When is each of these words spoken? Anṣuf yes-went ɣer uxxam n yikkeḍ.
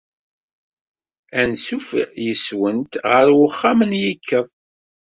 Anṣuf 1.39 1.89
yes-went 2.25 2.93
ɣer 3.09 3.27
uxxam 3.47 3.79
n 3.89 3.91
yikkeḍ. 4.01 4.47